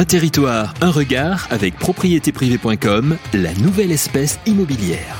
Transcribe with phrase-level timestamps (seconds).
[0.00, 5.18] Un territoire, un regard avec propriétéprivée.com, la nouvelle espèce immobilière.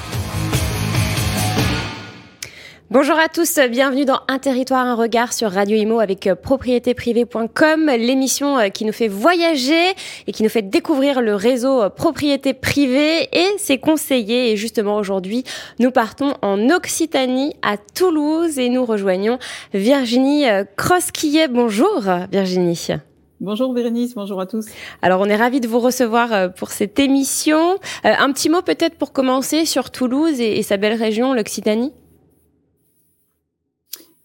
[2.88, 7.90] Bonjour à tous, bienvenue dans Un territoire, un regard sur Radio Imo avec euh, propriétéprivée.com,
[7.98, 9.90] l'émission euh, qui nous fait voyager
[10.26, 14.52] et qui nous fait découvrir le réseau euh, propriété privée et ses conseillers.
[14.52, 15.44] Et justement aujourd'hui,
[15.78, 19.38] nous partons en Occitanie à Toulouse et nous rejoignons
[19.74, 20.46] Virginie
[20.78, 21.48] Crosquillet.
[21.48, 22.92] Bonjour Virginie.
[23.40, 24.66] Bonjour Bérénice, bonjour à tous.
[25.00, 27.78] Alors on est ravis de vous recevoir pour cette émission.
[28.04, 31.92] Un petit mot peut-être pour commencer sur Toulouse et sa belle région, l'Occitanie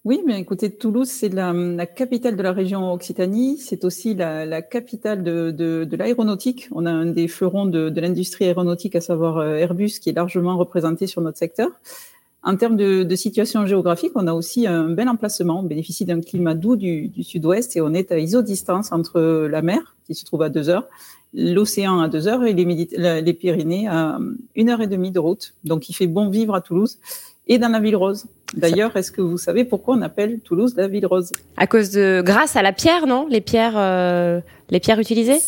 [0.04, 3.58] oui, mais écoutez, Toulouse, c'est la, capitale de la région Occitanie.
[3.58, 6.68] C'est aussi la, capitale de, l'aéronautique.
[6.70, 10.56] On a un des fleurons de, l'industrie aéronautique, à savoir euh, Airbus, qui est largement
[10.56, 11.70] représenté sur notre secteur.
[12.46, 15.58] En termes de, situation géographique, on a aussi un bel emplacement.
[15.58, 19.96] On bénéficie d'un climat doux du, sud-ouest et on est à isodistance entre la mer,
[20.06, 20.84] qui se trouve à deux heures,
[21.34, 24.20] l'océan à deux heures et les, Pyrénées à
[24.54, 25.54] une heure et demie de route.
[25.64, 26.98] Donc, il fait bon vivre à Toulouse
[27.48, 28.26] et dans la ville rose.
[28.56, 31.32] D'ailleurs, est-ce que vous savez pourquoi on appelle Toulouse la ville rose?
[31.56, 33.26] À cause de, grâce à la pierre, non?
[33.28, 35.40] Les pierres, euh, les pierres utilisées?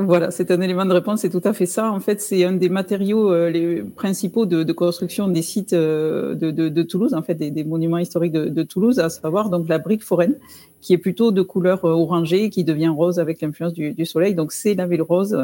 [0.00, 1.90] Voilà, c'est un élément de réponse, c'est tout à fait ça.
[1.90, 6.82] En fait, c'est un des matériaux euh, les principaux de, construction des sites euh, de,
[6.84, 10.36] Toulouse, en fait, des, monuments historiques de, Toulouse, à savoir donc la brique foraine,
[10.80, 14.36] qui est plutôt de couleur orangée, qui devient rose avec l'influence du soleil.
[14.36, 15.36] Donc, c'est la ville rose.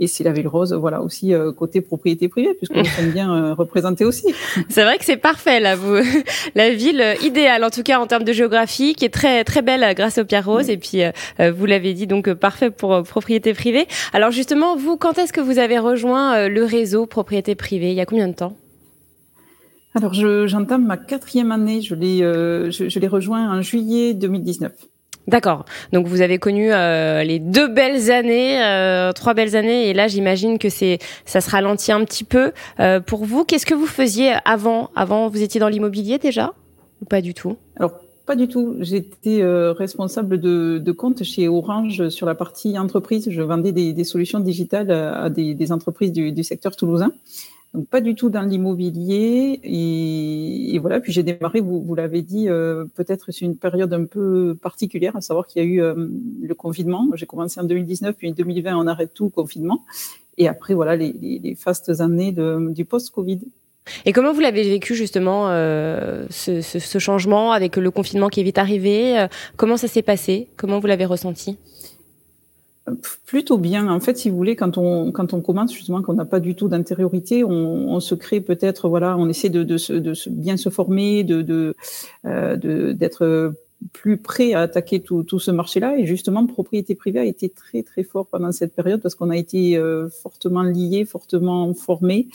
[0.00, 3.54] Et c'est la ville rose, voilà aussi euh, côté propriété privée, puisqu'on sommes bien euh,
[3.54, 4.32] représenté aussi.
[4.68, 5.96] C'est vrai que c'est parfait là, vous,
[6.54, 9.60] la ville euh, idéale en tout cas en termes de géographie, qui est très très
[9.60, 10.70] belle grâce aux pierres roses.
[10.70, 11.02] Et puis
[11.38, 13.86] vous l'avez dit, donc parfait pour propriété privée.
[14.12, 17.90] Alors justement, vous, quand est-ce que vous avez rejoint le réseau propriété privée?
[17.90, 18.56] Il y a combien de temps?
[19.94, 21.80] Alors, j'entame ma quatrième année.
[21.80, 24.72] Je l'ai, je, je l'ai rejoint en juillet 2019.
[25.28, 25.66] D'accord.
[25.92, 30.08] Donc vous avez connu euh, les deux belles années, euh, trois belles années, et là
[30.08, 32.52] j'imagine que c'est ça se ralentit un petit peu.
[32.80, 36.54] Euh, pour vous, qu'est-ce que vous faisiez avant Avant, vous étiez dans l'immobilier déjà?
[37.02, 37.58] Ou pas du tout?
[37.76, 37.92] Alors
[38.24, 38.76] pas du tout.
[38.80, 43.28] J'étais responsable de, de, compte chez Orange sur la partie entreprise.
[43.30, 47.12] Je vendais des, des solutions digitales à des, des entreprises du, du secteur toulousain
[47.74, 51.00] donc pas du tout dans l'immobilier et, voilà.
[51.00, 55.20] Puis j'ai démarré, vous, l'avez dit, euh, peut-être c'est une période un peu particulière, à
[55.20, 56.08] savoir qu'il y a eu euh,
[56.40, 57.08] le confinement.
[57.14, 59.84] J'ai commencé en 2019, puis en 2020 on arrête tout confinement,
[60.38, 63.40] et après voilà les, fastes années du post-Covid.
[64.04, 68.44] Et comment vous l'avez vécu justement euh, ce, ce, changement avec le confinement qui est
[68.44, 69.26] vite arrivé?
[69.56, 70.48] Comment ça s'est passé?
[70.56, 71.58] Comment vous l'avez ressenti?
[73.26, 73.88] Plutôt bien.
[73.88, 76.54] En fait, si vous voulez, quand on quand on commence justement, qu'on n'a pas du
[76.54, 80.56] tout d'intériorité, on, on, se crée peut-être, voilà, on essaie de, de, se, de bien
[80.56, 81.74] se former, de de
[82.24, 83.54] euh, d'être
[83.92, 85.96] plus prêt à attaquer tout, tout ce marché-là.
[85.98, 89.36] Et justement, propriété privée a été très très fort pendant cette période parce qu'on a
[89.36, 92.28] été euh, fortement liés, fortement formés.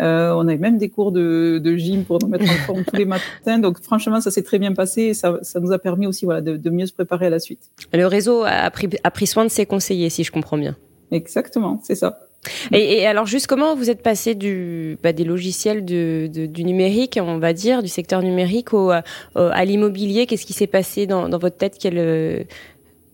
[0.00, 2.84] Euh, on a eu même des cours de, de gym pour nous mettre en forme
[2.84, 3.58] tous les matins.
[3.58, 6.40] Donc franchement, ça s'est très bien passé et ça, ça nous a permis aussi voilà,
[6.40, 7.70] de, de mieux se préparer à la suite.
[7.92, 10.76] Le réseau a pris, a pris soin de ses conseillers, si je comprends bien.
[11.10, 12.29] Exactement, c'est ça.
[12.72, 17.38] Et, et, alors juste comment vous êtes passé du bah, des logiciels du numérique, on
[17.38, 20.26] va dire, du secteur numérique au, à l'immobilier?
[20.26, 21.76] Qu'est-ce qui s'est passé dans, dans, votre tête?
[21.78, 22.44] Quel, euh,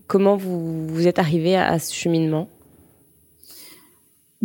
[0.07, 2.49] Comment vous, vous êtes arrivé à ce cheminement?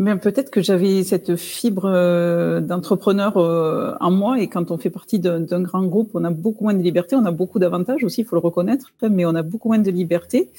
[0.02, 4.90] Mais peut-être que j'avais cette fibre euh, d'entrepreneur euh, en moi et quand on fait
[4.90, 8.22] partie d'un grand groupe, on a beaucoup moins de liberté, on a beaucoup d'avantages aussi,
[8.22, 10.50] il faut le reconnaître, mais on a beaucoup moins de liberté.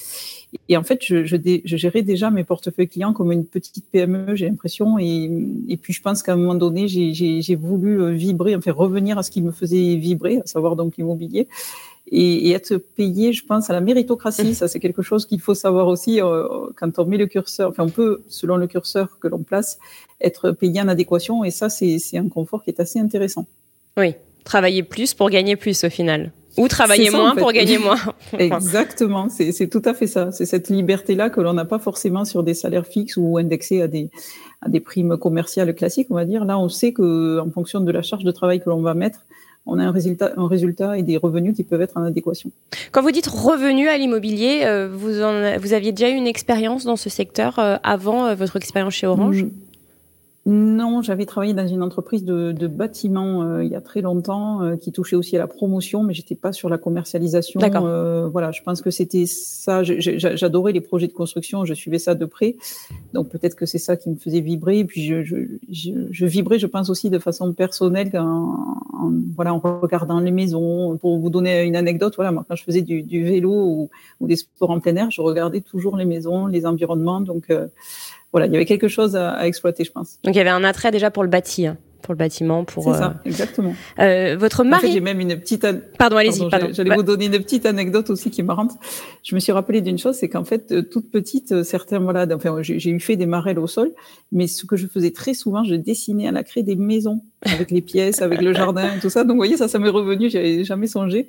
[0.68, 4.36] Et en fait, je, je, je gérais déjà mes portefeuilles clients comme une petite PME,
[4.36, 4.96] j'ai l'impression.
[5.00, 5.28] Et,
[5.68, 9.24] et, puis, je pense qu'à un moment donné, j'ai voulu euh, vibrer, enfin revenir à
[9.24, 11.48] ce qui me faisait vibrer, à savoir donc l'immobilier
[12.14, 14.54] et, et, être payé, je pense, à la méritocratie.
[14.54, 16.46] Ça, c'est quelque chose qu'il faut savoir aussi euh,
[16.76, 17.70] quand on met le curseur.
[17.70, 19.78] Enfin, on peut, selon le curseur que l'on place,
[20.20, 21.42] être payé en adéquation.
[21.42, 23.46] Et ça, c'est un confort qui est assez intéressant.
[23.96, 24.14] Oui,
[24.44, 26.32] travailler plus pour gagner plus au final.
[26.58, 27.98] Ou travailler moins pour gagner moins.
[28.38, 30.30] Exactement, c'est tout à fait ça.
[30.32, 33.88] C'est cette liberté-là que l'on n'a pas forcément sur des salaires fixes ou indexés à
[33.88, 34.10] des,
[34.60, 36.44] à des primes commerciales classiques, on va dire.
[36.44, 39.24] Là, on sait que en fonction de la charge de travail que l'on va mettre,
[39.66, 42.50] on a un résultat, un résultat et des revenus qui peuvent être en adéquation.
[42.90, 45.12] Quand vous dites revenus à l'immobilier, euh, vous,
[45.60, 49.06] vous aviez déjà eu une expérience dans ce secteur euh, avant euh, votre expérience chez
[49.06, 49.46] Orange?
[50.44, 54.60] Non, j'avais travaillé dans une entreprise de, de bâtiment euh, il y a très longtemps
[54.60, 57.60] euh, qui touchait aussi à la promotion, mais j'étais pas sur la commercialisation.
[57.86, 59.84] Euh, voilà, je pense que c'était ça.
[59.84, 62.56] J'adorais les projets de construction, je suivais ça de près.
[63.12, 64.80] Donc peut-être que c'est ça qui me faisait vibrer.
[64.80, 65.36] Et puis je, je,
[65.70, 68.56] je, je vibrais, je pense aussi de façon personnelle en,
[68.94, 70.96] en- voilà, en regardant les maisons.
[70.96, 73.90] Pour vous donner une anecdote, voilà, moi quand je faisais du, du vélo ou,
[74.20, 77.20] ou des sports en plein air, je regardais toujours les maisons, les environnements.
[77.20, 77.68] Donc euh,
[78.32, 80.18] voilà, il y avait quelque chose à, à exploiter, je pense.
[80.24, 82.82] Donc il y avait un attrait déjà pour le bâti, hein, pour le bâtiment, pour.
[82.84, 83.74] C'est euh, ça, exactement.
[84.00, 84.92] euh, votre En fait, mari.
[84.92, 85.64] j'ai même une petite.
[85.64, 86.48] an- pardon, allez-y.
[86.50, 88.72] Pardon, j'allais- Bah, vous donner une petite anecdote aussi qui est marrante.
[89.22, 92.26] Je me suis rappelé d'une chose, c'est qu'en fait, euh, toute petite, euh, certains, voilà,
[92.34, 93.92] enfin, j'ai eu fait des marelles au sol,
[94.32, 97.70] mais ce que je faisais très souvent, je dessinais à la craie des maisons avec
[97.70, 99.22] les pièces, avec le jardin, tout ça.
[99.22, 100.28] Donc, vous voyez, ça, ça m'est revenu.
[100.30, 101.28] J'avais jamais songé.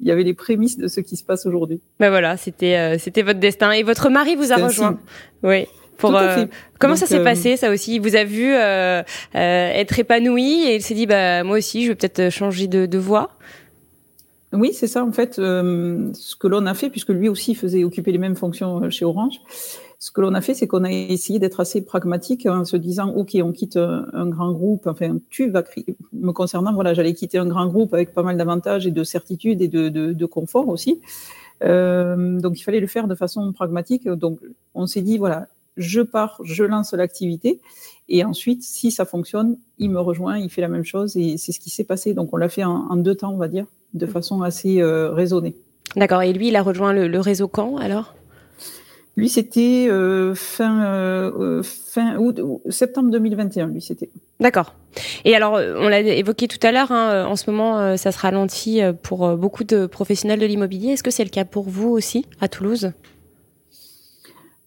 [0.00, 1.80] Il y avait les prémices de ce qui se passe aujourd'hui.
[2.00, 3.72] bah voilà, c'était euh, c'était votre destin.
[3.72, 4.98] Et votre mari vous a rejoint.
[5.42, 5.66] Oui.
[5.96, 6.46] Pour, euh,
[6.78, 7.96] comment Donc, ça s'est euh, passé ça aussi?
[7.96, 9.02] Il vous a vu euh,
[9.32, 12.98] être épanoui et il s'est dit bah moi aussi je vais peut-être changer de, de
[12.98, 13.30] voie?
[14.52, 15.34] Oui, c'est ça en fait.
[15.34, 19.40] ce que l'on a fait, puisque lui aussi faisait occuper les mêmes fonctions chez Orange,
[20.04, 23.08] ce que l'on a fait, c'est qu'on a essayé d'être assez pragmatique en se disant,
[23.14, 24.86] ok, on quitte un, un grand groupe.
[24.86, 25.64] Enfin, tu vas
[26.12, 29.62] me concernant, voilà, j'allais quitter un grand groupe avec pas mal d'avantages et de certitude
[29.62, 31.00] et de, de, de confort aussi.
[31.62, 34.06] Euh, donc, il fallait le faire de façon pragmatique.
[34.06, 34.40] Donc,
[34.74, 37.60] on s'est dit, voilà, je pars, je lance l'activité.
[38.08, 41.16] Et ensuite, si ça fonctionne, il me rejoint, il fait la même chose.
[41.16, 42.14] Et c'est ce qui s'est passé.
[42.14, 45.10] Donc, on l'a fait en, en deux temps, on va dire, de façon assez euh,
[45.12, 45.54] raisonnée.
[45.96, 46.22] D'accord.
[46.22, 48.14] Et lui il a rejoint le, le réseau quand alors?
[49.16, 54.10] Lui, c'était euh, fin, euh, fin août, septembre 2021, lui, c'était.
[54.40, 54.74] D'accord.
[55.24, 58.80] Et alors, on l'a évoqué tout à l'heure, hein, en ce moment, ça se ralentit
[59.04, 60.90] pour beaucoup de professionnels de l'immobilier.
[60.90, 62.90] Est-ce que c'est le cas pour vous aussi, à Toulouse?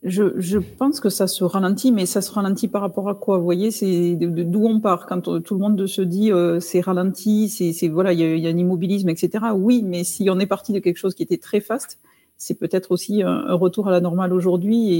[0.03, 3.39] Je, je pense que ça se ralentit, mais ça se ralentit par rapport à quoi
[3.39, 5.07] Vous voyez, c'est d'où on part.
[5.07, 8.49] Quand tout le monde se dit euh, c'est ralenti, c'est voilà, il y y a
[8.49, 9.45] un immobilisme, etc.
[9.55, 11.99] Oui, mais si on est parti de quelque chose qui était très fast,
[12.37, 14.93] c'est peut-être aussi un, retour à la normale aujourd'hui,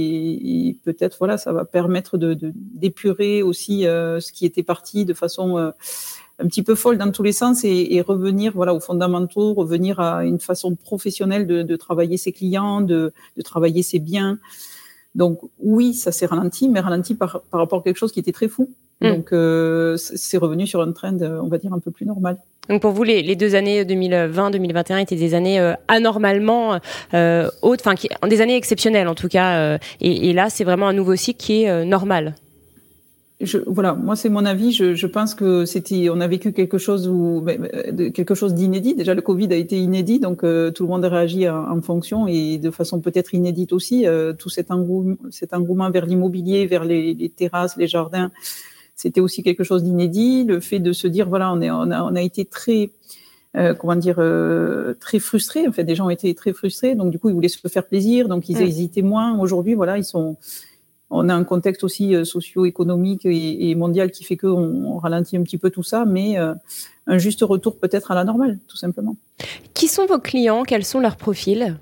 [0.68, 5.14] et, peut-être voilà, ça va permettre de- d'épurer aussi euh, ce qui était parti de
[5.14, 5.70] façon euh,
[6.40, 10.00] un petit peu folle dans tous les sens et, et revenir voilà aux fondamentaux, revenir
[10.00, 14.38] à une façon professionnelle de, de travailler ses clients, de, de travailler ses biens.
[15.14, 18.32] Donc oui, ça s'est ralenti, mais ralenti par, par rapport à quelque chose qui était
[18.32, 18.70] très fou.
[19.00, 19.08] Mm.
[19.08, 22.36] Donc euh, c'est revenu sur un trend, euh, on va dire, un peu plus normal.
[22.68, 26.78] Donc pour vous, les, les deux années 2020-2021 étaient des années euh, anormalement
[27.14, 27.94] euh, hautes, enfin
[28.28, 29.58] des années exceptionnelles en tout cas.
[29.58, 32.34] euh, et, et là, c'est vraiment un nouveau cycle qui est euh, normal.
[33.40, 34.72] Je, voilà, moi c'est mon avis.
[34.72, 38.52] Je, je pense que c'était, on a vécu quelque chose où ben, de- quelque chose
[38.52, 38.96] d'inédit.
[38.96, 41.80] Déjà le Covid a été inédit, donc euh, tout le monde a réagi en, en
[41.80, 44.06] fonction et de façon peut-être inédite aussi.
[44.08, 48.32] Euh, tout cet engouement, cet engouement vers l'immobilier, vers les, les terrasses, les jardins,
[48.96, 50.42] c'était aussi quelque chose d'inédit.
[50.44, 52.90] Le fait de se dire voilà, on est, on a, on a été très
[53.56, 55.66] euh, comment dire, euh, très frustrés.
[55.68, 57.86] En fait, des gens ont été très frustrés, donc du coup, ils voulaient se faire
[57.86, 58.62] plaisir, donc ils Mm.
[58.62, 59.38] hésitaient moins.
[59.38, 60.36] Aujourd'hui, voilà, ils sont.
[61.10, 65.36] On a un contexte aussi euh, socio-économique et, et mondial qui fait qu'on on ralentit
[65.36, 66.54] un petit peu tout ça, mais euh,
[67.06, 69.16] un juste retour peut-être à la normale, tout simplement.
[69.72, 70.64] Qui sont vos clients?
[70.64, 71.76] Quels sont leurs profils?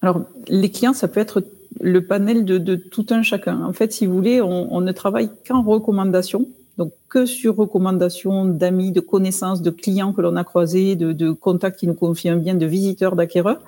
[0.00, 1.44] Alors, les clients, ça peut être
[1.80, 3.62] le panel de, de tout un chacun.
[3.62, 6.46] En fait, si vous voulez, on, on ne travaille qu'en recommandation,
[6.78, 11.30] donc que sur recommandation d'amis, de connaissances, de clients que l'on a croisés, de, de
[11.32, 13.60] contacts qui nous confient un bien, de visiteurs, d'acquéreurs.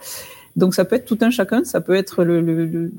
[0.57, 2.93] Donc, ça peut être tout un chacun, ça peut être le, le, le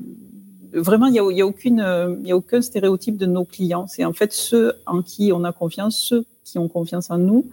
[0.80, 3.86] vraiment, il n'y a, y a, aucune, euh, y a aucun stéréotype de nos clients.
[3.86, 7.46] C'est en fait ceux en qui on a confiance, ceux qui ont confiance en nous,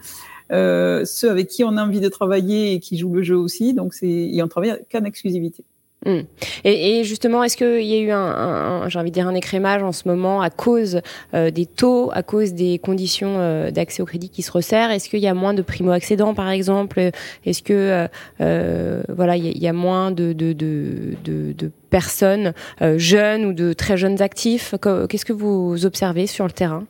[0.52, 3.74] euh, ceux avec qui on a envie de travailler et qui jouent le jeu aussi.
[3.74, 5.64] Donc, c'est, et on travaille qu'en exclusivité.
[6.06, 6.22] Mm.
[6.64, 9.36] Et, et, justement, est-ce qu'il y a eu un, un, j'ai envie de dire un
[9.36, 11.02] écrémage en ce moment à cause
[11.34, 14.92] euh, des taux, à cause des conditions euh, d'accès au crédit qui se resserrent?
[14.92, 17.12] Est-ce qu'il y a moins de primo-accédants, par exemple?
[17.46, 18.08] Est-ce que
[18.42, 23.46] euh, voilà, il y, y, a moins de, de, de, de, de personnes euh, jeunes
[23.46, 24.76] ou de très jeunes actifs?
[25.10, 26.86] Qu'est-ce que vous observez sur le terrain?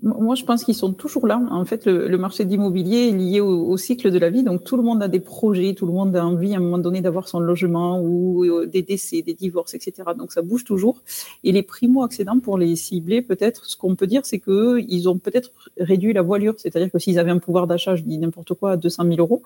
[0.00, 1.42] Moi, je pense qu'ils sont toujours là.
[1.50, 4.44] En fait, le, le marché d'immobilier est lié au, au, cycle de la vie.
[4.44, 6.78] Donc, tout le monde a des projets, tout le monde a envie à un moment
[6.78, 10.10] donné d'avoir son logement ou euh, des décès, des divorces, etc.
[10.16, 11.02] Donc, ça bouge toujours.
[11.42, 15.18] Et les primo-accédants, pour les cibler, peut-être, ce qu'on peut dire, c'est que ils ont
[15.18, 16.54] peut-être réduit la voilure.
[16.58, 19.42] C'est-à-dire que s'ils avaient un pouvoir d'achat, je dis n'importe quoi, à 200 000 euros,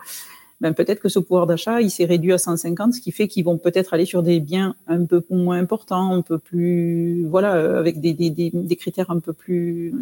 [0.62, 3.45] ben peut-être que ce pouvoir d'achat, il s'est réduit à 150, ce qui fait qu'ils
[3.45, 8.00] vont peut-être aller sur des biens un peu moins importants, un peu plus, voilà, avec
[8.00, 9.92] des, des, des, critères un peu plus,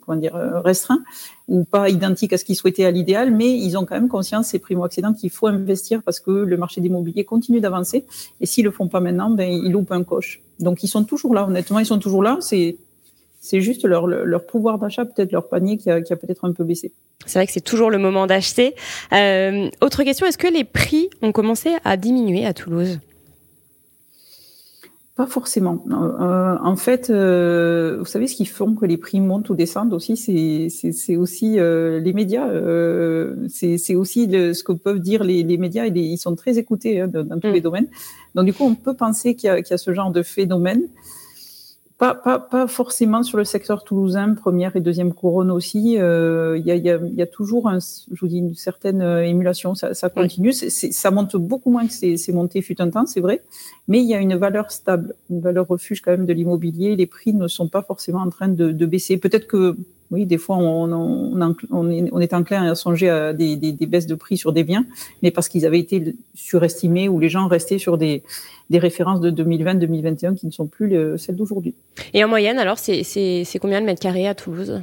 [0.00, 1.02] comment dire, restreints,
[1.48, 4.46] ou pas identiques à ce qu'ils souhaitaient à l'idéal, mais ils ont quand même conscience,
[4.46, 8.06] ces primo-accédants, qu'il faut investir parce que le marché d'immobilier continue d'avancer,
[8.40, 10.40] et s'ils le font pas maintenant, ben ils loupent un coche.
[10.60, 12.38] Donc ils sont toujours là, honnêtement, ils sont toujours là.
[12.40, 12.78] C'est
[13.44, 16.52] c'est juste leur, leur pouvoir d'achat, peut-être leur panier qui a, qui a peut-être un
[16.52, 16.92] peu baissé.
[17.26, 18.74] C'est vrai que c'est toujours le moment d'acheter.
[19.12, 23.00] Euh, autre question, est-ce que les prix ont commencé à diminuer à Toulouse?
[25.14, 25.84] Pas forcément.
[25.90, 29.92] Euh, en fait, euh, vous savez ce qui font que les prix montent ou descendent
[29.92, 32.48] aussi, c'est aussi euh, les médias.
[33.48, 35.84] C'est aussi ce que peuvent dire les, les médias.
[35.84, 37.52] Et ils sont très écoutés hein, dans, tous mm.
[37.52, 37.88] les domaines.
[38.34, 40.88] Donc du coup, on peut penser qu'il y, y, a ce genre de phénomène.
[42.04, 45.96] Pas, pas, pas, forcément sur le secteur toulousain, première et deuxième couronne aussi.
[45.98, 49.00] Euh, il y, a, y, a, y, a, toujours, un, je vous dis, une certaine
[49.00, 49.74] euh, émulation.
[49.74, 50.52] Ça, ça continue.
[50.52, 53.40] ça monte beaucoup moins que c'est monté fut un temps, c'est vrai.
[53.88, 56.94] Mais il y a une valeur stable, une valeur refuge quand même de l'immobilier.
[56.94, 59.16] Les prix ne sont pas forcément en train de, de baisser.
[59.16, 59.74] Peut-être que
[60.10, 64.64] oui, des fois, on, est, enclin à songer à des, baisses de prix sur des
[64.64, 64.86] biens,
[65.22, 68.22] mais parce qu'ils avaient été surestimés ou les gens restaient sur des,
[68.70, 71.74] des références de 2020-2021 qui ne sont plus celles d'aujourd'hui.
[72.12, 74.82] Et en moyenne, alors, c'est combien de mètres carrés à Toulouse?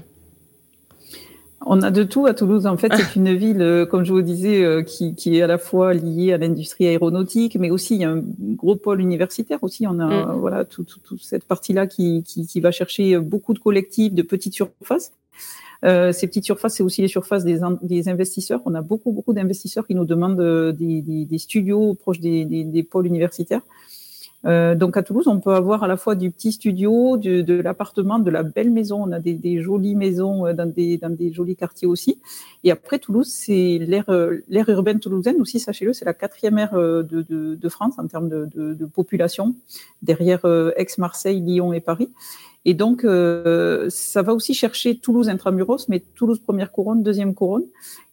[1.66, 2.66] On a de tout à Toulouse.
[2.66, 5.48] En fait, c'est une ville, euh, comme je vous disais, euh, qui, qui est à
[5.48, 8.22] la fois liée à l'industrie aéronautique, mais aussi il y a un
[8.56, 9.86] gros pôle universitaire aussi.
[9.88, 10.40] On a mm.
[10.40, 14.54] voilà toute tout, cette partie-là qui, qui, qui, va chercher beaucoup de collectifs, de petites
[14.54, 15.12] surfaces.
[15.84, 18.62] Euh, ces petites surfaces, c'est aussi les surfaces des, des, investisseurs.
[18.66, 22.88] On a beaucoup, beaucoup d'investisseurs qui nous demandent euh, des, des, des studios proches des,
[22.90, 23.62] pôles universitaires.
[24.46, 28.20] Euh, donc à Toulouse, on peut avoir à la fois du petit studio, de, l'appartement,
[28.20, 29.04] de la belle maison.
[29.04, 32.20] On a des, des, jolies maisons euh, dans des, dans des jolis quartiers aussi.
[32.64, 34.10] Et après Toulouse, c'est l'ère
[34.48, 35.60] l'ère urbaine toulousaine aussi.
[35.60, 39.56] Sachez-le, c'est la quatrième aire de, de, de, France en termes de, de population,
[40.02, 40.46] derrière
[40.76, 42.10] Aix-Marseille, Lyon et Paris.
[42.64, 47.66] Et donc, euh, ça va aussi chercher Toulouse intramuros, mais Toulouse première couronne, deuxième couronne.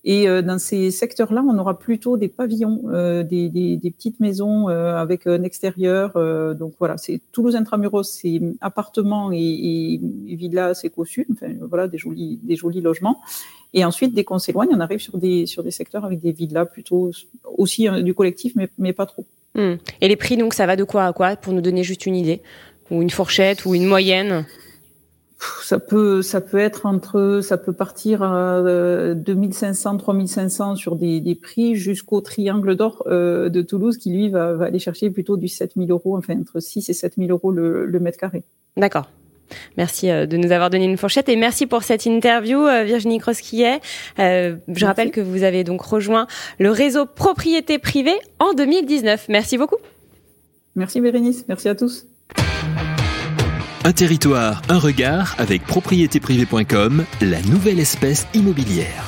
[0.04, 5.26] Et euh, dans ces secteurs-là, on aura plutôt des pavillons, euh, des, petites maisons avec
[5.26, 6.14] un extérieur.
[6.54, 11.98] Donc voilà, c'est Toulouse intramuros, c'est appartements et, et, villas, c'est cossu, enfin voilà, des
[11.98, 13.20] jolis, des jolis logements.
[13.74, 16.64] Et ensuite, dès qu'on s'éloigne, on arrive sur des sur des secteurs avec des villas
[16.64, 17.10] plutôt
[17.58, 19.26] aussi du collectif, mais pas trop.
[19.54, 19.74] Mmh.
[20.00, 22.14] Et les prix, donc, ça va de quoi à quoi pour nous donner juste une
[22.14, 22.42] idée?
[22.90, 24.44] Ou une fourchette ou une moyenne
[25.62, 28.60] ça peut, ça peut être entre, ça peut partir à
[29.14, 34.28] 2500, euh, 3500 sur des, des prix jusqu'au triangle d'or euh, de Toulouse qui lui
[34.28, 37.86] va, va, aller chercher plutôt du 7000 euros, enfin entre 6 et 7000 euros le,
[37.86, 38.42] le mètre carré.
[38.76, 39.08] D'accord.
[39.76, 43.80] Merci euh, de nous avoir donné une fourchette et merci pour cette interview, Virginie Crosquillet.
[44.18, 46.26] Euh, je rappelle que vous avez donc rejoint
[46.58, 49.26] le réseau Propriété Privée en 2019.
[49.28, 49.76] Merci beaucoup.
[50.74, 52.06] Merci Bérénice, merci à tous.
[53.84, 59.04] Un territoire, un regard avec propriétéprivé.com, la nouvelle espèce immobilière.